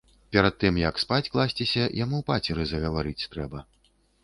[0.35, 3.65] Перад тым як спаць класціся, яму пацеры згаварыць трэба.